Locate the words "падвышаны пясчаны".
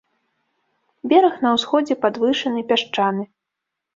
2.05-3.23